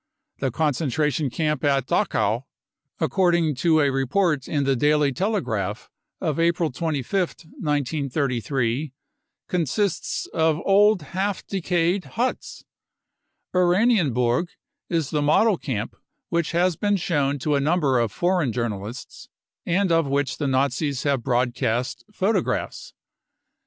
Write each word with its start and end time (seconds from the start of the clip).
The 0.39 0.49
concentration 0.49 1.29
camp 1.29 1.63
at 1.63 1.85
Dachau, 1.85 2.45
according 2.99 3.53
to 3.57 3.81
a 3.81 3.91
report 3.91 4.47
in 4.47 4.63
the 4.63 4.75
Daily 4.75 5.11
Telegraph 5.11 5.91
of 6.19 6.39
April 6.39 6.71
25th, 6.71 7.45
1933, 7.59 8.93
consists 9.47 10.25
of 10.33 10.59
old 10.65 11.03
half 11.03 11.45
decayed 11.45 12.05
huts. 12.17 12.63
Oranienburg 13.53 14.47
is 14.89 15.11
the 15.11 15.21
model 15.21 15.59
camp 15.59 15.95
which 16.29 16.49
has 16.51 16.75
been 16.75 16.97
shown 16.97 17.37
to 17.37 17.53
a 17.53 17.59
number 17.59 17.99
of 17.99 18.11
foreign 18.11 18.51
journalists, 18.51 19.29
and 19.67 19.91
of 19.91 20.07
which 20.07 20.39
the 20.39 20.47
Nazis 20.47 21.03
have 21.03 21.21
broadcast 21.21 22.03
photographs. 22.11 22.95